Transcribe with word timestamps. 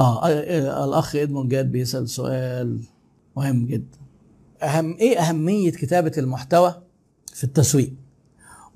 آه 0.00 0.28
آه، 0.28 0.84
الأخ 0.84 1.16
إدمون 1.16 1.48
جاد 1.48 1.72
بيسأل 1.72 2.08
سؤال 2.08 2.80
مهم 3.36 3.66
جدا. 3.66 3.98
أهم 4.62 4.94
إيه 4.94 5.18
أهمية 5.18 5.70
كتابة 5.70 6.12
المحتوى 6.18 6.82
في 7.34 7.44
التسويق؟ 7.44 7.92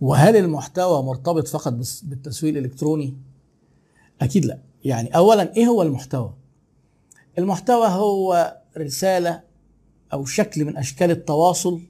وهل 0.01 0.37
المحتوى 0.37 1.03
مرتبط 1.03 1.49
فقط 1.49 1.73
بالتسويق 2.03 2.57
الإلكتروني؟ 2.57 3.17
أكيد 4.21 4.45
لا. 4.45 4.59
يعني 4.85 5.17
اولا 5.17 5.57
إيه 5.57 5.67
هو 5.67 5.83
المحتوى؟ 5.83 6.35
المحتوى 7.39 7.89
هو 7.89 8.57
رسالة 8.79 9.41
أو 10.13 10.25
شكل 10.25 10.65
من 10.65 10.77
أشكال 10.77 11.11
التواصل 11.11 11.81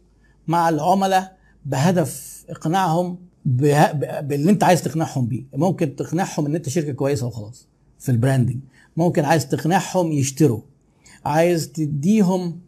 مع 0.47 0.69
العملاء 0.69 1.37
بهدف 1.67 2.45
إقناعهم 2.51 3.19
باللي 3.45 4.51
أنت 4.51 4.65
عايز 4.65 4.83
تقنعهم 4.83 5.27
بيه. 5.27 5.45
ممكن 5.55 5.97
تقنعهم 5.97 6.47
إن 6.47 6.55
أنت 6.55 6.69
شركة 6.69 6.93
كويسة 6.93 7.27
وخلاص 7.27 7.67
في 7.99 8.09
البراندنج 8.13 8.59
ممكن 8.99 9.25
عايز 9.25 9.49
تقنعهم 9.49 10.13
يشتروا. 10.13 10.61
عايز 11.25 11.73
تديهم 11.73 12.61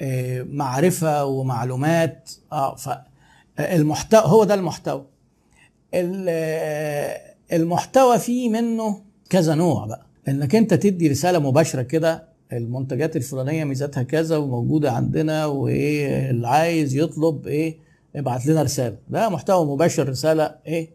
آه، 0.00 0.42
معرفة 0.42 1.24
ومعلومات. 1.24 2.30
آه 2.52 2.74
فالمحتوى 2.76 4.20
هو 4.24 4.44
ده 4.44 4.54
المحتوى. 4.54 5.04
ال- 5.94 6.26
آه، 6.28 7.20
المحتوى 7.52 8.18
فيه 8.18 8.48
منه 8.50 9.02
كذا 9.30 9.54
نوع 9.54 9.86
بقى. 9.86 10.06
إنك 10.28 10.54
أنت 10.54 10.74
تدي 10.74 11.08
رسالة 11.08 11.38
مباشرة 11.38 11.82
كده 11.82 12.28
المنتجات 12.52 13.16
الفلانية 13.16 13.64
ميزاتها 13.64 14.02
كذا 14.02 14.36
وموجودة 14.36 14.92
عندنا 14.92 15.46
وايه 15.46 16.30
اللي 16.30 16.48
عايز 16.48 16.96
يطلب 16.96 17.46
إيه 17.46 17.78
ابعت 18.16 18.46
لنا 18.46 18.62
رسالة. 18.62 18.96
ده 19.08 19.28
محتوى 19.28 19.66
مباشر 19.66 20.08
رسالة 20.08 20.54
إيه 20.66 20.90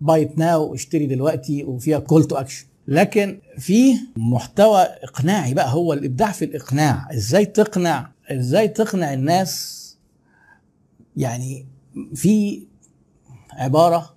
buy 0.00 0.23
it 0.23 0.38
now 0.38 0.74
اشتري 0.74 1.06
دلوقتي 1.06 1.64
وفيها 1.64 1.98
call 1.98 2.24
to 2.24 2.36
action 2.36 2.66
لكن 2.90 3.40
في 3.58 3.94
محتوى 4.16 4.80
إقناعي 4.82 5.54
بقى 5.54 5.72
هو 5.72 5.92
الإبداع 5.92 6.32
في 6.32 6.44
الإقناع. 6.44 7.08
إزاي 7.12 7.46
تقنع 7.46 8.12
إزاي 8.30 8.68
تقنع 8.68 9.12
الناس؟ 9.14 9.78
يعني 11.16 11.66
في 12.14 12.62
عبارة 13.52 14.14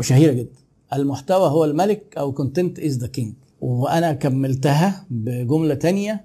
شهيره 0.00 0.32
جدا. 0.32 0.60
المحتوى 0.92 1.50
هو 1.50 1.64
الملك 1.64 2.14
أو 2.18 2.32
content 2.32 2.78
is 2.78 2.98
the 2.98 3.06
king 3.06 3.34
وأنا 3.60 4.12
كملتها 4.12 5.06
بجملة 5.10 5.74
تانية 5.74 6.24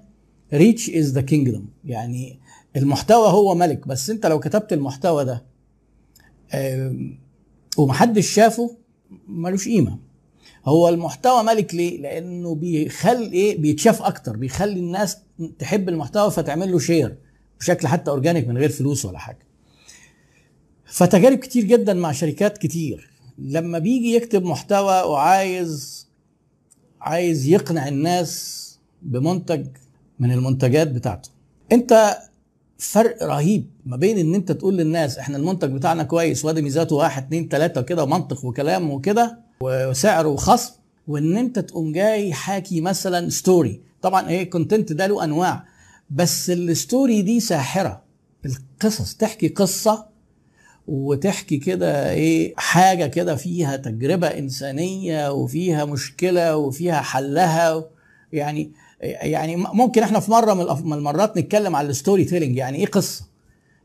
reach 0.52 0.90
is 0.90 1.12
the 1.12 1.20
kingdom 1.20 1.68
يعني 1.84 2.40
المحتوى 2.76 3.28
هو 3.28 3.54
ملك. 3.54 3.88
بس 3.88 4.10
أنت 4.10 4.26
لو 4.26 4.40
كتبت 4.40 4.72
المحتوى 4.72 5.24
ده 5.24 5.44
ومحدش 7.78 8.26
شافه 8.30 8.76
ملوش 9.28 9.68
قيمة. 9.68 9.98
هو 10.66 10.88
المحتوى 10.88 11.42
ملك 11.42 11.74
ليه؟ 11.74 12.00
لأنه 12.00 12.54
بيخلي 12.54 13.32
إيه؟ 13.32 13.58
بيتشاف 13.58 14.02
أكتر 14.02 14.36
بيخلي 14.36 14.80
الناس 14.80 15.16
تحب 15.58 15.88
المحتوى 15.88 16.30
فتعمل 16.30 16.72
له 16.72 16.78
share 16.78 17.16
بشكل 17.60 17.86
حتى 17.86 18.10
organic 18.10 18.48
من 18.48 18.58
غير 18.58 18.68
فلوس 18.68 19.04
ولا 19.04 19.18
حاجة. 19.18 19.46
فتجارب 20.84 21.38
كتير 21.38 21.64
جدا 21.64 21.94
مع 21.94 22.12
شركات 22.12 22.58
كتير. 22.58 23.10
لما 23.38 23.78
بيجي 23.78 24.14
يكتب 24.14 24.44
محتوى 24.44 25.02
وعايز 25.02 26.06
عايز 27.00 27.46
يقنع 27.48 27.88
الناس 27.88 28.62
بمنتج 29.02 29.66
من 30.18 30.32
المنتجات 30.32 30.88
بتاعته. 30.88 31.30
أنت 31.72 32.18
فرق 32.78 33.22
رهيب 33.22 33.70
ما 33.86 33.96
بين 33.96 34.18
إن 34.18 34.34
أنت 34.34 34.52
تقول 34.52 34.76
للناس 34.76 35.18
إحنا 35.18 35.36
المنتج 35.36 35.70
بتاعنا 35.72 36.02
كويس 36.02 36.44
وادي 36.44 36.62
ميزاته 36.62 36.96
واحد 36.96 37.24
اتنين 37.26 37.48
تلاتة 37.48 37.80
وكده 37.80 38.02
ومنطق 38.04 38.44
وكلام 38.44 38.90
وكده 38.90 39.45
وسعر 39.60 40.26
وخصم 40.26 40.72
وإن 41.08 41.36
أنت 41.36 41.58
تقوم 41.58 41.92
جاي 41.92 42.32
حاكي 42.32 42.80
مثلا 42.80 43.30
story 43.30 43.80
طبعا 44.02 44.28
إيه 44.28 44.50
content 44.50 44.92
ده 44.92 45.06
له 45.06 45.24
أنواع 45.24 45.64
بس 46.10 46.50
ال 46.50 46.62
story 46.62 47.22
دي 47.22 47.40
ساحرة. 47.40 48.02
القصص 48.46 49.14
تحكي 49.14 49.48
قصة 49.48 50.06
وتحكي 50.88 51.56
كده 51.56 52.10
إيه 52.12 52.54
حاجة 52.56 53.06
كده 53.06 53.36
فيها 53.36 53.76
تجربة 53.76 54.26
إنسانية 54.26 55.32
وفيها 55.32 55.84
مشكلة 55.84 56.56
وفيها 56.56 57.00
حلها 57.00 57.84
يعني 58.32 58.72
يعني 59.02 59.56
ممكن 59.56 60.02
إحنا 60.02 60.20
في 60.20 60.30
مرة 60.30 60.54
من 60.84 60.92
المرات 60.92 61.38
نتكلم 61.38 61.76
على 61.76 61.88
ال 61.88 62.24
storytelling 62.24 62.56
يعني 62.56 62.78
إيه 62.78 62.86
قصة؟ 62.86 63.24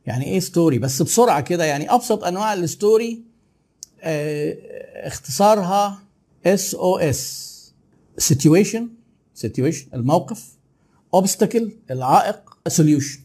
يعني 0.05 0.25
إيه 0.25 0.39
story 0.39 0.77
بس 0.79 1.01
بسرعة 1.01 1.41
كده 1.41 1.65
يعني 1.65 1.93
أبسط 1.93 2.23
أنواع 2.23 2.53
ال 2.53 2.65
story 2.65 3.23
اختصارها 5.07 5.99
S 6.45 6.75
O 6.75 6.97
S 6.97 7.51
situation 8.17 8.89
situation 9.33 9.87
الموقف. 9.93 10.45
obstacle 11.13 11.71
العائق. 11.91 12.57
solution 12.67 13.19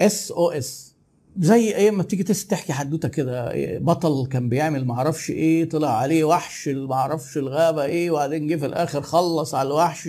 S 0.00 0.30
O 0.32 0.50
S 0.50 0.94
زي 1.38 1.74
إيه 1.76 1.90
ما 1.90 2.02
بتيجي 2.02 2.22
تس- 2.22 2.46
تحكي 2.46 2.72
حدوتة 2.72 3.08
كده 3.08 3.50
إيه، 3.52 3.78
بطل 3.78 4.26
كان 4.26 4.48
بيعمل 4.48 4.84
معرفش 4.84 5.30
إيه 5.30 5.68
طلع 5.68 5.96
عليه 5.98 6.24
وحش 6.24 6.68
معرفش 6.68 7.38
الغابة 7.38 7.84
إيه 7.84 8.10
وبعدين 8.10 8.46
جه 8.46 8.56
في 8.56 8.66
الآخر 8.66 9.02
خلص 9.02 9.54
على 9.54 9.66
الوحش. 9.66 10.08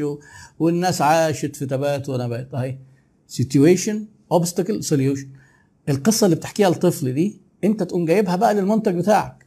والناس 0.60 1.02
عاشت 1.02 1.56
في 1.56 1.66
تبات 1.66 2.10
ونبات. 2.10 2.54
اهي 2.54 2.78
situation 3.28 4.06
obstacle 4.32 4.84
solution 4.84 5.28
القصة 5.90 6.26
اللي 6.26 6.36
بتحكيها 6.36 6.68
الطفل 6.68 7.14
دي 7.14 7.42
أنت 7.64 7.84
تقوم 7.84 8.06
جايبها 8.06 8.36
بقى 8.36 8.54
للمنتج 8.54 8.96
بتاعك. 8.96 9.41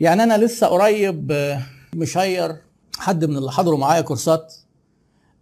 يعني 0.00 0.22
أنا 0.22 0.38
لسه 0.38 0.66
قريب 0.66 1.32
آه، 1.32 1.62
مشير 1.94 2.56
حد 2.98 3.24
من 3.24 3.36
اللي 3.36 3.52
حضروا 3.52 3.78
معايا 3.78 4.00
كورسات 4.00 4.54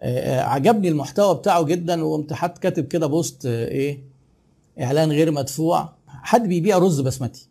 آه، 0.03 0.41
آه، 0.41 0.43
عجبني 0.43 0.89
المحتوى 0.89 1.35
بتاعه 1.35 1.63
جدا 1.63 2.05
وقمت 2.05 2.33
حاطط 2.33 2.59
كاتب 2.59 2.85
كده 2.87 3.07
post 3.07 3.47
إيه 3.47 4.03
إعلان 4.81 5.11
غير 5.13 5.31
مدفوع. 5.31 5.93
حد 6.09 6.49
بيبيع 6.49 6.79
رز 6.79 7.01
بسمتي. 7.01 7.49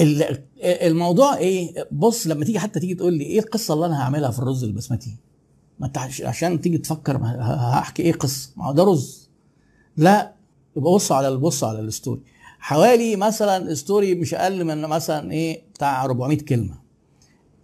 ال- 0.00 0.42
الموضوع 0.62 1.36
إيه 1.36 1.88
بص 1.92 2.26
لما 2.26 2.44
تيجي 2.44 2.58
حتى 2.58 2.80
تيجي 2.80 2.94
تقول 2.94 3.14
لي 3.14 3.24
إيه 3.24 3.38
القصة 3.40 3.74
اللي 3.74 3.86
أنا 3.86 4.02
هعملها 4.02 4.30
في 4.30 4.38
الرز 4.38 4.64
البسمتي؟ 4.64 5.16
ما 5.78 5.86
أنت 5.86 5.98
عش- 5.98 6.22
عشان 6.22 6.60
تيجي 6.60 6.78
تفكر 6.78 7.16
هحكي 7.22 8.02
إيه 8.02 8.12
قصة؟ 8.12 8.50
ما 8.56 8.66
هو 8.66 8.72
ده 8.72 8.84
رز. 8.84 9.28
لا 9.96 10.34
يبقى 10.76 10.92
بص 10.92 11.12
على 11.12 11.36
بص 11.36 11.64
على 11.64 11.80
ال 11.80 11.86
story. 11.86 12.20
حوالي 12.58 13.16
مثلا 13.16 13.74
story 13.74 14.14
مش 14.14 14.34
أقل 14.34 14.64
من 14.64 14.80
مثلا 14.80 15.32
إيه 15.32 15.62
بتاع 15.74 16.04
400 16.04 16.38
كلمة. 16.38 16.88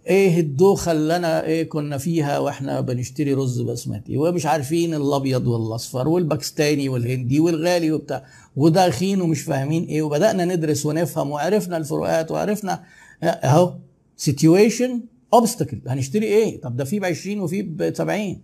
إيه 0.07 0.39
الدوخه 0.39 0.91
اللي 0.91 1.15
أنا 1.15 1.43
إيه 1.45 1.69
كنا 1.69 1.97
فيها 1.97 2.39
وإحنا 2.39 2.81
بنشتري 2.81 3.33
رز 3.33 3.61
بسمتي؟ 3.61 4.17
ومش 4.17 4.45
عارفين 4.45 4.93
الأبيض 4.93 5.47
والأصفر 5.47 6.07
والباكستاني 6.07 6.89
والهندي 6.89 7.39
والغالي 7.39 7.91
وبتاع. 7.91 8.25
وداخين 8.55 9.21
ومش 9.21 9.41
فاهمين 9.41 9.83
إيه. 9.83 10.01
وبدأنا 10.01 10.45
ندرس 10.45 10.85
ونفهم 10.85 11.31
وعرفنا 11.31 11.77
الفروقات 11.77 12.31
وعرفنا 12.31 12.83
أهو 13.23 13.73
situation 14.17 15.01
obstacle 15.33 15.81
هنشتري 15.87 16.25
إيه؟ 16.25 16.61
طب 16.61 16.77
ده 16.77 16.83
في 16.83 16.99
ب 16.99 17.05
20 17.05 17.39
وفي 17.39 17.61
ب 17.61 17.93
70 17.95 18.41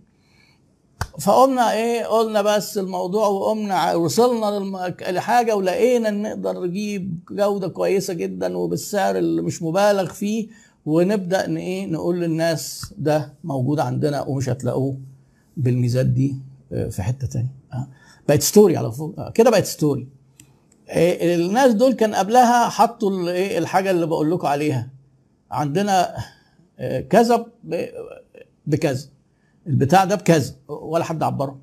فقمنا 1.20 1.72
إيه 1.72 2.04
قلنا 2.04 2.42
بس 2.42 2.78
الموضوع 2.78 3.26
وقمنا 3.28 3.94
وصلنا 3.94 4.94
لحاجة 5.10 5.56
ولقينا 5.56 6.08
إن 6.08 6.22
نقدر 6.22 6.64
نجيب 6.66 7.18
جودة 7.30 7.68
كويسة 7.68 8.14
جدا 8.14 8.56
وبالسعر 8.56 9.16
اللي 9.18 9.42
مش 9.42 9.62
مبالغ 9.62 10.12
فيه 10.12 10.48
ونبدأ 10.86 11.44
إن 11.44 11.56
إيه 11.56 11.86
نقول 11.86 12.20
للناس 12.20 12.94
ده 12.98 13.34
موجود 13.44 13.80
عندنا 13.80 14.22
ومش 14.22 14.48
هتلاقوه 14.48 14.98
بالميزات 15.56 16.06
دي 16.06 16.36
آه، 16.72 16.88
في 16.88 17.02
حتة 17.02 17.26
تانية. 17.26 17.54
آه. 17.72 17.86
بقت 18.28 18.42
story 18.42 18.76
على 18.76 18.92
فوق 18.92 19.14
آه، 19.20 19.30
كده 19.30 19.50
بقت 19.50 19.64
story 19.64 20.08
الناس 20.90 21.72
دول 21.74 21.92
كان 21.92 22.14
قبلها 22.14 22.68
حطوا 22.68 23.30
إيه 23.30 23.58
الحاجة 23.58 23.90
اللي 23.90 24.06
بقول 24.06 24.30
لكم 24.30 24.46
عليها. 24.46 24.88
عندنا 25.50 26.14
كذا 27.10 27.46
بكذا. 28.66 29.06
البتاع 29.66 30.04
ده 30.04 30.14
بكذا 30.14 30.54
ولا 30.68 31.04
حد 31.04 31.22
عبره. 31.22 31.60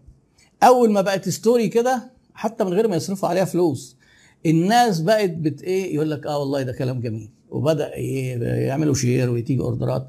أول 0.64 0.92
ما 0.92 1.02
بقت 1.02 1.30
story 1.30 1.68
كده 1.68 2.12
حتى 2.34 2.64
من 2.64 2.74
غير 2.74 2.88
ما 2.88 2.96
يصرفوا 2.96 3.30
عليها 3.30 3.46
فلوس 3.46 3.98
الناس 4.46 5.02
بقت 5.02 5.30
بت 5.30 5.62
إيه 5.62 5.96
يقول 5.96 6.12
لك 6.12 6.26
آه 6.28 6.38
والله 6.40 6.62
ده 6.64 6.74
كلام 6.74 7.02
جميل 7.02 7.30
وبدأ 7.50 7.94
إيه 7.94 8.44
يعملوا 8.44 8.94
share 8.94 9.30
وتيجي 9.30 9.62
اوردرات 9.62 10.08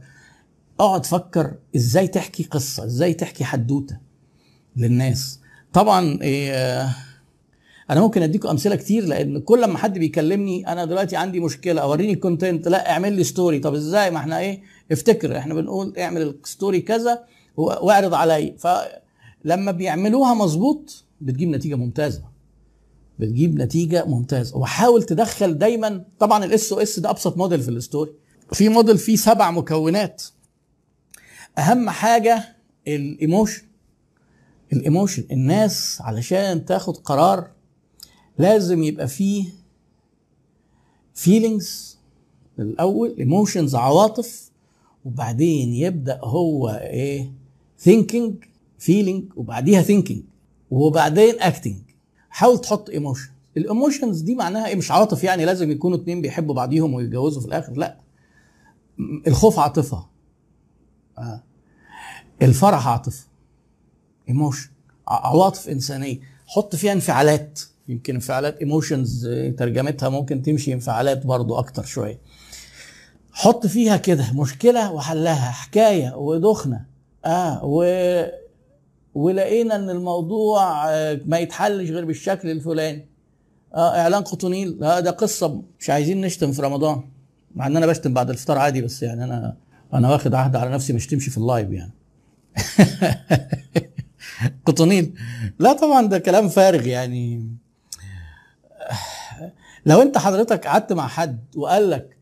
اقعد 0.80 1.06
فكر 1.06 1.54
إزاي 1.76 2.08
تحكي 2.08 2.42
قصة 2.42 2.84
إزاي 2.84 3.14
تحكي 3.14 3.44
حدوتة 3.44 3.98
للناس. 4.76 5.40
طبعا 5.72 6.18
إيه 6.22 6.52
آه، 6.52 6.94
أنا 7.90 8.00
ممكن 8.00 8.22
اديكم 8.22 8.48
أمثلة 8.48 8.76
كتير 8.76 9.04
لأن 9.04 9.38
كل 9.40 9.64
ما 9.64 9.78
حد 9.78 9.98
بيكلمني 9.98 10.68
أنا 10.72 10.84
دلوقتي 10.84 11.16
عندي 11.16 11.40
مشكلة 11.40 11.80
أوريني 11.82 12.12
ال 12.12 12.19
content 12.19 12.68
لا 12.68 12.90
اعمل 12.90 13.12
لي 13.12 13.24
story 13.24 13.58
طب 13.58 13.74
إزاي؟ 13.74 14.10
ما 14.10 14.18
إحنا 14.18 14.38
إيه 14.38 14.62
افتكر 14.92 15.38
إحنا 15.38 15.54
بنقول 15.54 15.98
اعمل 15.98 16.22
ال 16.22 16.32
story 16.32 16.80
كذا 16.80 17.24
واعرض 17.60 18.14
عليا. 18.14 18.56
فلما 18.56 19.72
بيعملوها 19.72 20.34
مظبوط 20.34 21.04
بتجيب 21.20 21.48
نتيجة 21.48 21.74
ممتازة. 21.74 22.22
بتجيب 23.18 23.54
نتيجة 23.62 24.04
ممتازة. 24.04 24.56
وحاول 24.58 25.02
تدخل 25.02 25.58
دايما 25.58 26.04
طبعا 26.18 26.44
ال 26.44 26.72
SOS 26.72 26.98
ده 26.98 27.10
أبسط 27.10 27.36
موديل 27.36 27.60
في 27.62 27.68
ال 27.68 27.76
story 27.76 28.12
في 28.52 28.68
موديل 28.68 28.98
فيه 28.98 29.16
سبع 29.16 29.50
مكونات. 29.50 30.22
أهم 31.58 31.90
حاجة 31.90 32.56
ال 32.88 32.98
emotion 32.98 33.62
ال 34.72 34.79
emotion 34.79 35.24
الناس 35.30 35.98
علشان 36.00 36.64
تاخد 36.64 36.96
قرار 36.96 37.50
لازم 38.38 38.82
يبقى 38.82 39.08
فيه 39.08 39.44
feelings 41.14 41.98
الأول 42.58 43.16
emotions 43.18 43.74
عواطف. 43.74 44.50
وبعدين 45.04 45.74
يبدأ 45.74 46.20
هو 46.24 46.68
إيه؟ 46.68 47.32
thinking 47.80 48.44
feeling 48.78 49.24
وبعديها 49.36 49.82
thinking 49.82 50.22
وبعدين 50.70 51.40
acting 51.40 51.76
حاول 52.30 52.60
تحط 52.60 52.90
emotion 52.90 53.30
ال 53.56 53.63
emotions 53.63 54.20
دي 54.20 54.34
معناها 54.34 54.66
إيه؟ 54.66 54.76
مش 54.76 54.90
عواطف 54.90 55.24
يعني 55.24 55.44
لازم 55.44 55.70
يكونوا 55.70 55.98
اتنين 55.98 56.20
بيحبوا 56.22 56.54
بعضيهم 56.54 56.94
ويتجوزوا 56.94 57.42
في 57.42 57.48
الآخر. 57.48 57.72
لا. 57.72 58.00
الخوف 59.26 59.58
عاطفة. 59.58 60.06
آه. 61.18 61.42
الفرح 62.42 62.88
عاطفة. 62.88 63.24
emotion 64.28 64.70
عواطف 65.08 65.68
إنسانية. 65.68 66.20
حط 66.46 66.76
فيها 66.76 66.92
انفعالات. 66.92 67.60
يمكن 67.88 68.14
انفعالات 68.14 68.58
emotions 68.58 69.28
ترجمتها 69.58 70.08
ممكن 70.08 70.42
تمشي 70.42 70.72
انفعالات 70.72 71.26
برضو 71.26 71.58
أكتر 71.58 71.84
شوية. 71.84 72.18
حط 73.32 73.66
فيها 73.66 73.96
كده 73.96 74.32
مشكلة 74.32 74.92
وحلها 74.92 75.50
حكاية 75.50 76.14
ودخنة. 76.16 76.89
آه 77.24 77.64
و 77.64 77.84
ولقينا 79.14 79.76
إن 79.76 79.90
الموضوع 79.90 80.90
آه، 80.90 81.20
ما 81.26 81.38
يتحلش 81.38 81.90
غير 81.90 82.04
بالشكل 82.04 82.50
الفلاني. 82.50 83.06
آه 83.74 83.98
إعلان 83.98 84.22
قطنيل. 84.22 84.84
آه 84.84 85.00
ده 85.00 85.10
قصة 85.10 85.62
مش 85.80 85.90
عايزين 85.90 86.20
نشتم 86.20 86.52
في 86.52 86.62
رمضان 86.62 87.02
مع 87.54 87.66
إن 87.66 87.76
أنا 87.76 87.86
بشتم 87.86 88.14
بعد 88.14 88.30
الفطار 88.30 88.58
عادي 88.58 88.82
بس 88.82 89.02
يعني 89.02 89.24
أنا 89.24 89.56
أنا 89.94 90.10
واخد 90.10 90.34
عهد 90.34 90.56
على 90.56 90.70
نفسي 90.70 90.92
ما 90.92 90.96
اشتمش 90.98 91.28
في 91.28 91.38
اللايف 91.38 91.70
يعني. 91.70 91.92
قطنيل. 94.66 95.14
لا 95.58 95.72
طبعا 95.72 96.06
ده 96.06 96.18
كلام 96.18 96.48
فارغ 96.48 96.86
يعني. 96.86 97.48
لو 99.86 100.02
أنت 100.02 100.18
حضرتك 100.18 100.66
قعدت 100.66 100.92
مع 100.92 101.08
حد 101.08 101.44
وقال 101.56 101.90
لك 101.90 102.16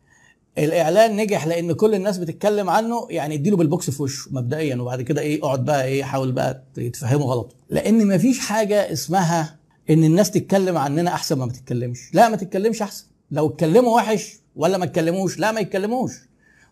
الاعلان 0.57 1.15
نجح 1.15 1.47
لأن 1.47 1.71
كل 1.73 1.95
الناس 1.95 2.17
بتتكلم 2.17 2.69
عنه 2.69 3.07
يعني 3.09 3.35
اديله 3.35 3.57
بالبوكس 3.57 3.89
في 3.89 4.03
وشه 4.03 4.29
مبدئيا 4.31 4.75
وبعد 4.75 5.01
كده 5.01 5.21
إيه 5.21 5.43
اقعد 5.43 5.65
بقى 5.65 5.85
إيه 5.85 6.03
حاول 6.03 6.31
بقى 6.31 6.63
تفهمه 6.93 7.25
غلط. 7.25 7.55
لأن 7.69 8.07
مفيش 8.15 8.39
حاجة 8.39 8.91
اسمها 8.93 9.59
ان 9.89 10.03
الناس 10.03 10.31
تتكلم 10.31 10.77
عننا 10.77 11.13
احسن 11.13 11.37
ما 11.37 11.45
ما 11.45 11.51
تتكلمش 11.51 11.99
لا 12.13 12.29
ما 12.29 12.37
تتكلمش 12.37 12.81
احسن. 12.81 13.05
لو 13.31 13.47
اتكلموا 13.47 13.95
وحش 13.95 14.35
ولا 14.55 14.77
ما 14.77 14.85
اتكلموش 14.85 15.39
لا 15.39 15.51
ما 15.51 15.59
يتكلموش. 15.59 16.11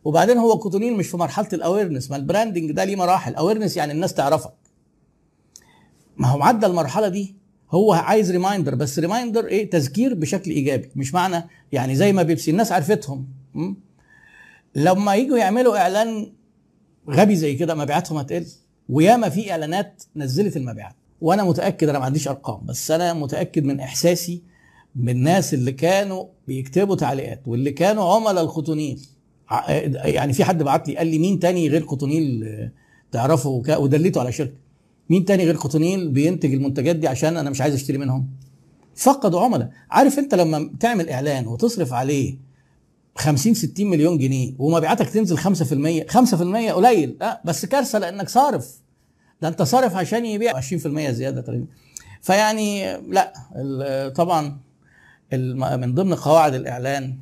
وبعدين 0.04 0.38
هو 0.38 0.58
كوتونيل 0.58 0.94
مش 0.98 1.08
في 1.08 1.18
مرحلة 1.18 1.48
ال 1.54 1.59
awareness 1.59 2.12
ما 2.12 2.18
ال 2.18 2.24
branding 2.24 2.72
ده 2.72 2.84
ليه 2.84 2.96
مراحل. 2.96 3.36
awareness 3.36 3.78
يعني 3.78 3.92
الناس 3.94 4.14
تعرفك. 4.14 4.54
ما 6.18 6.28
هو 6.28 6.38
معدى 6.38 6.66
المرحلة 6.66 7.08
دي 7.08 7.36
هو 7.72 7.94
عايز 7.94 8.32
reminder 8.32 8.76
بس 8.76 9.00
reminder 9.00 9.46
إيه 9.48 9.70
تذكير 9.70 10.14
بشكل 10.14 10.52
إيجابي. 10.52 10.90
مش 10.96 11.14
معنى 11.14 11.44
يعني 11.72 11.96
زي 11.96 12.14
ما 12.14 12.24
بيبسي 12.24 12.52
الناس 12.52 12.72
عرفتهم? 12.72 13.28
لما 14.76 15.16
يجوا 15.16 15.38
يعملوا 15.38 15.78
إعلان 15.78 16.32
غبي 17.10 17.36
زي 17.36 17.56
كده 17.56 17.76
مبيعاتهم 17.76 18.18
هتقل. 18.18 18.46
وياما 18.90 19.30
في 19.30 19.52
إعلانات 19.52 20.04
نزلت 20.16 20.58
المبيعات. 20.58 20.96
وأنا 21.22 21.44
متأكد 21.44 21.90
أنا 21.90 22.00
ما 22.00 22.06
عنديش 22.06 22.28
أرقام 22.28 22.66
بس 22.66 22.92
أنا 22.92 23.14
متأكد 23.14 23.64
من 23.64 23.80
إحساسي 23.80 24.44
من 24.96 25.10
الناس 25.10 25.54
اللي 25.54 25.72
كانوا 25.72 26.26
بيكتبوا 26.48 26.96
تعليقات 26.96 27.42
واللي 27.46 27.72
كانوا 27.72 28.14
عملاء 28.14 28.44
الخطونيل 28.44 29.00
يعني 29.96 30.34
في 30.34 30.44
حد 30.44 30.64
بعت 30.64 30.88
لي 30.88 30.98
قال 30.98 31.08
لي 31.08 31.20
مين 31.20 31.40
تاني 31.40 31.70
غير 31.70 31.86
آه، 32.44 32.72
تعرفه؟ 33.12 33.50
ودليته 33.50 34.22
على 34.22 34.32
شركة. 34.32 34.54
مين 35.10 35.26
تاني 35.26 35.44
غير 35.46 35.56
قطنيل 35.56 36.10
بينتج 36.12 36.54
المنتجات 36.54 36.96
دي 36.96 37.08
عشان 37.08 37.38
أنا 37.38 37.50
مش 37.50 37.62
عايز 37.62 37.74
أشتري 37.74 37.98
منهم؟ 37.98 38.30
فقدوا 38.96 39.42
عملاء. 39.42 39.72
عارف 39.92 40.20
أنت 40.20 40.36
لما 40.36 40.72
تعمل 40.80 41.10
إعلان 41.10 41.48
وتصرف 41.48 41.94
عليه 41.94 42.38
50 43.18 43.54
60 43.54 43.88
مليون 43.90 44.18
جنيه 44.18 44.54
ومبيعاتك 44.60 45.10
تنزل 45.10 45.38
5% 45.38 46.08
5% 46.12 46.72
قليل. 46.72 47.18
لا 47.22 47.42
بس 47.46 47.66
كارثة 47.66 48.00
لأنك 48.00 48.30
صارف. 48.30 48.76
ده 49.42 49.48
أنت 49.48 49.62
صارف 49.62 49.96
عشان 49.96 50.26
يبيع 50.26 50.62
20% 50.62 50.64
زيادة 51.12 51.42
تقريبا. 51.42 51.66
فيعني 52.22 52.98
لا 53.02 53.34
طبعا 54.16 54.58
من 55.78 55.96
ضمن 55.96 56.14
قواعد 56.16 56.54
الإعلان 56.54 57.18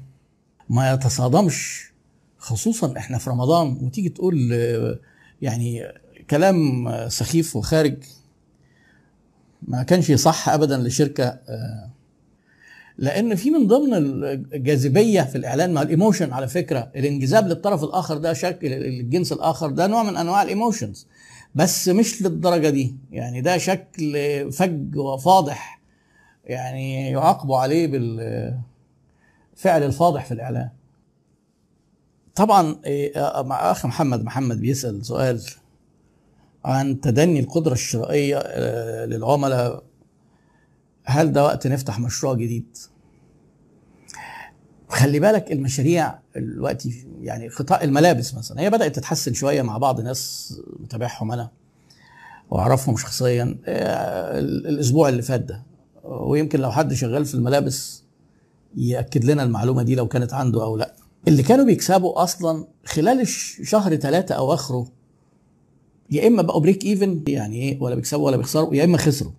ما 0.70 0.94
يتصادمش 0.94 1.92
خصوصا 2.38 2.98
إحنا 2.98 3.18
في 3.18 3.30
رمضان 3.30 3.68
وتيجي 3.82 4.10
تقول 4.10 4.52
يعني 5.42 5.88
كلام 6.30 6.90
سخيف 7.10 7.56
وخارج 7.56 7.96
ما 9.68 9.84
كانش 9.84 10.12
صح 10.12 10.50
ابدا 10.50 10.78
لشركة 10.78 11.24
آه، 11.26 11.90
لأن 12.98 13.36
في 13.36 13.50
من 13.52 13.68
ضمن 13.68 13.94
الجاذبية 14.54 15.22
في 15.22 15.36
الإعلان 15.38 15.74
مع 15.74 15.82
ال 15.82 15.88
emotion 15.88 16.34
على 16.34 16.48
فكرة 16.48 16.92
الانجذاب 16.96 17.48
للطرف 17.48 17.84
الآخر 17.84 18.18
ده 18.18 18.34
شكل 18.34 18.74
الجنس 18.74 19.32
الآخر 19.32 19.70
ده 19.72 19.88
نوع 19.88 20.04
من 20.04 20.18
أنواع 20.18 20.42
ال 20.44 20.50
emotions. 20.50 21.08
بس 21.56 21.90
مش 21.90 22.22
للدرجة 22.22 22.70
دي. 22.70 22.96
يعني 23.12 23.42
ده 23.42 23.58
شكل 23.58 24.52
فج 24.52 24.98
وفاضح 24.98 25.82
يعني 26.46 27.10
يعاقبوا 27.12 27.58
عليه 27.58 27.88
بالفعل 27.88 28.64
الفاضح 29.84 30.26
في 30.26 30.34
الإعلان. 30.34 30.70
طبعا 32.36 32.76
إيه، 32.86 33.42
مع 33.42 33.72
أخ 33.72 33.86
محمد 33.86 34.24
محمد 34.24 34.60
بيسأل 34.62 35.06
سؤال 35.06 35.42
عن 36.66 37.02
تدني 37.02 37.40
القدرة 37.40 37.74
الشرائية 37.74 38.38
آه، 38.38 39.06
للعملاء 39.06 39.84
هل 41.06 41.32
ده 41.32 41.44
وقت 41.44 41.68
نفتح 41.68 42.00
مشروع 42.00 42.34
جديد؟ 42.34 42.78
خلي 44.90 45.20
بالك 45.20 45.52
المشاريع 45.52 46.20
دلوقتي 46.36 47.08
يعني 47.22 47.48
قطاع 47.48 47.82
الملابس 47.84 48.34
مثلا 48.36 48.62
هي 48.62 48.70
بدأت 48.70 48.96
تتحسن 48.96 49.34
شوية 49.34 49.62
مع 49.62 49.78
بعض 49.78 50.02
ناس 50.02 50.54
متابعهم 50.80 51.32
أنا 51.32 51.50
وأعرفهم 52.50 52.98
شخصيا 52.98 53.58
آه، 53.66 54.40
الأسبوع 54.40 55.10
اللي 55.10 55.22
فات 55.22 55.42
ده. 55.42 55.64
ويمكن 56.04 56.60
لو 56.60 56.72
حد 56.72 56.94
شغال 56.94 57.26
في 57.26 57.36
الملابس 57.36 58.04
يأكد 58.78 59.26
لنا 59.26 59.44
المعلومة 59.44 59.84
دي 59.84 59.96
لو 59.96 60.08
كانت 60.08 60.34
عنده 60.34 60.64
أو 60.64 60.78
لأ. 60.78 60.96
اللي 61.28 61.44
كانوا 61.44 61.66
بيكسبوا 61.66 62.24
أصلا 62.24 62.68
خلال 62.86 63.28
شهر 63.64 63.96
ثلاثة 63.96 64.36
أو 64.36 64.54
اخره 64.54 64.88
يا 66.12 66.28
إما 66.28 66.42
بقوا 66.42 66.62
break 66.62 66.86
even 66.86 67.24
يعني 67.28 67.56
إيه؟ 67.62 67.82
ولا 67.82 67.96
بيكسبوا 67.96 68.26
ولا 68.26 68.38
بيخسروا 68.38 68.76
يا 68.76 68.84
إما 68.84 68.98
خسروا. 68.98 69.32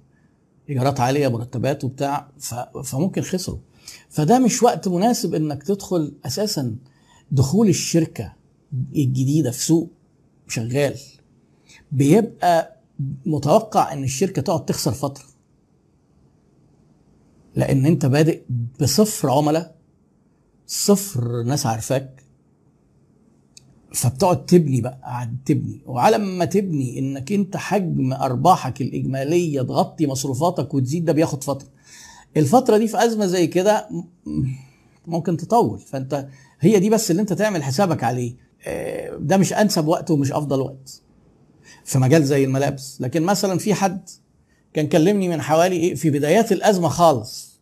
إيجارات 0.70 1.00
عالية 1.00 1.28
مرتبات 1.28 1.85
وبتاع 1.85 2.28
فممكن 2.85 3.23
خسروا. 3.23 3.58
فده 4.08 4.38
مش 4.38 4.62
وقت 4.62 4.88
مناسب 4.88 5.35
إنك 5.35 5.62
تدخل 5.62 6.14
أساسا 6.26 6.76
دخول 7.30 7.68
الشركة 7.68 8.32
الجديدة 8.96 9.50
في 9.50 9.64
سوق 9.64 9.90
شغال. 10.49 10.99
بيبقى 11.92 12.76
متوقع 13.26 13.92
إن 13.92 14.04
الشركة 14.04 14.42
تقعد 14.42 14.64
تخسر 14.64 14.92
فترة. 14.92 15.25
لأن 17.54 17.87
أنت 17.87 18.06
بادئ 18.06 18.42
بصفر 18.80 19.30
عملاء 19.30 19.76
صفر 20.66 21.42
ناس 21.42 21.66
عارفاك 21.66 22.23
فبتقعد 23.97 24.47
تبني 24.47 24.81
بقى 24.81 24.99
قاعد 25.03 25.37
تبني. 25.47 25.81
وعلى 25.87 26.19
ما 26.19 26.45
تبني 26.45 26.99
إنك 26.99 27.33
أنت 27.33 27.57
حجم 27.57 28.12
أرباحك 28.12 28.81
الإجمالية 28.81 29.62
تغطي 29.62 30.07
مصروفاتك 30.07 30.75
وتزيد 30.75 31.05
ده 31.05 31.12
بياخد 31.12 31.45
فترة. 31.45 31.69
الفترة 32.37 32.76
دي 32.79 32.88
في 32.88 33.05
أزمة 33.05 33.26
زي 33.26 33.47
كده 33.47 33.88
ممكن 35.07 35.37
تطول. 35.37 35.79
فأنت 35.79 36.26
هي 36.61 36.79
دي 36.79 36.91
بس 36.91 37.11
اللي 37.11 37.23
أنت 37.23 37.33
تعمل 37.33 37.62
حسابك 37.62 38.05
عليه. 38.05 38.35
آه، 38.67 39.17
ده 39.21 39.37
مش 39.37 39.53
أنسب 39.53 39.87
وقت 39.87 40.11
ومش 40.11 40.33
أفضل 40.33 40.61
وقت 40.61 41.03
في 41.85 41.99
مجال 41.99 42.25
زي 42.25 42.45
الملابس. 42.45 43.00
لكن 43.00 43.23
مثلا 43.23 43.59
في 43.59 43.75
حد 43.75 44.09
كان 44.75 44.87
كلمني 44.88 45.29
من 45.29 45.43
حوالي 45.43 45.76
إيه 45.76 45.95
في 45.95 46.11
بدايات 46.11 46.53
الأزمة 46.53 46.88
خالص 46.88 47.61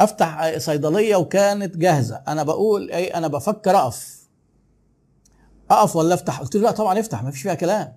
أفتح 0.00 0.58
صيدلية 0.58 1.16
وكانت 1.16 1.76
جاهزة. 1.76 2.16
أنا 2.28 2.42
بقول 2.42 2.90
إيه 2.90 3.18
أنا 3.18 3.28
بفكر 3.28 3.76
أقف. 3.76 4.19
اقف 5.70 5.96
ولا 5.96 6.14
أفتح. 6.14 6.40
قلت 6.40 6.56
له 6.56 6.62
لا 6.62 6.70
طبعا 6.70 7.00
افتح 7.00 7.22
ما 7.22 7.30
فيش 7.30 7.42
فيها 7.42 7.54
كلام. 7.54 7.92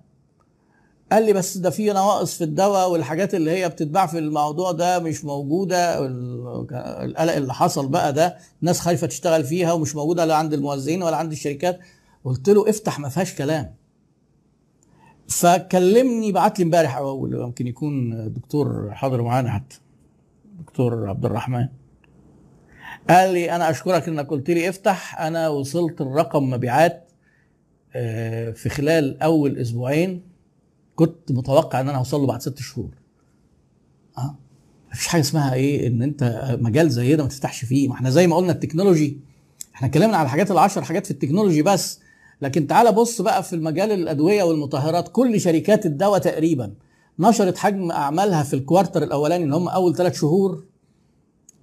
قال 1.12 1.26
لي 1.26 1.32
بس 1.32 1.56
ده 1.58 1.70
في 1.70 1.92
نواقص 1.92 2.34
في 2.38 2.44
الدواء 2.44 2.90
والحاجات 2.90 3.34
اللي 3.34 3.50
هي 3.50 3.68
بتتباع 3.68 4.06
في 4.06 4.18
الموضوع 4.18 4.72
ده 4.72 4.98
مش 4.98 5.24
موجودة. 5.24 6.06
ال- 6.06 6.66
القلق 6.76 7.32
اللي 7.34 7.54
حصل 7.54 7.88
بقى 7.88 8.12
ده 8.12 8.36
ناس 8.60 8.80
خايفة 8.80 9.06
تشتغل 9.06 9.44
فيها 9.44 9.72
ومش 9.72 9.96
موجودة 9.96 10.24
لا 10.24 10.36
عند 10.36 10.52
الموزعين 10.52 11.02
ولا 11.02 11.16
عند 11.16 11.32
الشركات. 11.32 11.80
قلت 12.24 12.48
له 12.50 12.70
افتح 12.70 12.98
ما 13.00 13.08
فيهاش 13.08 13.34
كلام. 13.34 13.74
فكلمني 15.28 16.32
بعت 16.32 16.58
لي 16.58 16.64
امبارح 16.64 16.96
أو 16.96 17.26
يمكن 17.26 17.66
يكون 17.66 18.10
دكتور 18.32 18.90
حاضر 18.92 19.22
معانا 19.22 19.50
حتى 19.50 19.80
دكتور 20.58 21.08
عبد 21.08 21.24
الرحمن. 21.24 21.68
قال 23.10 23.32
لي 23.34 23.52
أنا 23.56 23.70
أشكرك 23.70 24.08
إنك 24.08 24.28
قلت 24.28 24.50
لي 24.50 24.68
افتح. 24.68 25.20
أنا 25.20 25.48
وصلت 25.48 26.00
الرقم 26.00 26.50
مبيعات 26.50 27.00
آه، 27.00 27.03
في 28.54 28.68
خلال 28.68 29.22
أول 29.22 29.58
أسبوعين 29.58 30.22
كنت 30.96 31.32
متوقع 31.32 31.80
إن 31.80 31.88
أنا 31.88 31.98
هوصل 31.98 32.20
له 32.20 32.26
بعد 32.26 32.42
ست 32.42 32.58
شهور. 32.58 32.90
آه 34.18 34.36
مفيش 34.92 35.06
حاجة 35.06 35.20
اسمها 35.20 35.54
إيه؟ 35.54 35.86
إن 35.86 36.02
أنت 36.02 36.56
مجال 36.60 36.90
زي 36.90 37.16
ده 37.16 37.22
ما 37.22 37.28
تفتحش 37.28 37.64
فيه. 37.64 37.88
ما 37.88 37.94
إحنا 37.94 38.10
زي 38.10 38.26
ما 38.26 38.36
قلنا 38.36 38.52
التكنولوجي 38.52 39.18
إحنا 39.74 39.88
اتكلمنا 39.88 40.16
على 40.16 40.24
الحاجات 40.26 40.50
العشر 40.50 40.82
حاجات 40.82 41.04
في 41.06 41.10
التكنولوجي 41.10 41.62
بس. 41.62 42.00
لكن 42.42 42.66
تعال 42.66 42.92
بص 42.94 43.20
بقى 43.20 43.42
في 43.42 43.52
المجال 43.52 43.92
الأدوية 43.92 44.42
والمطهرات 44.42 45.08
كل 45.08 45.40
شركات 45.40 45.86
الدواء 45.86 46.18
تقريبا 46.18 46.74
نشرت 47.18 47.58
حجم 47.58 47.90
أعمالها 47.90 48.42
في 48.42 48.54
ال 48.56 48.62
quarter 48.62 49.02
الأولاني 49.02 49.44
اللي 49.44 49.56
هم 49.56 49.68
أول 49.68 49.96
ثلاث 49.96 50.14
شهور 50.20 50.64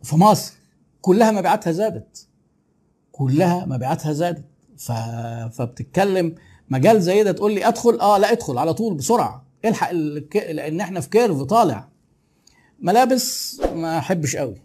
في 0.03 0.15
مصر. 0.15 0.53
كلها 1.01 1.31
مبيعاتها 1.31 1.71
زادت. 1.71 2.27
كلها 3.11 3.65
مبيعاتها 3.65 4.13
زادت. 4.13 4.45
فبتتكلم 5.53 6.35
مجال 6.69 7.01
زي 7.01 7.23
ده 7.23 7.31
تقول 7.31 7.53
لي 7.53 7.67
ادخل؟ 7.67 7.99
آه 7.99 8.17
لا 8.17 8.31
ادخل 8.31 8.57
على 8.57 8.73
طول 8.73 8.93
بسرعة. 8.93 9.45
الحق. 9.65 9.91
لأن 10.51 10.81
إحنا 10.81 10.99
في 10.99 11.09
curve 11.09 11.41
طالع. 11.41 11.87
ملابس 12.79 13.59
ما 13.75 13.97
أحبش 13.97 14.35
قوي 14.35 14.55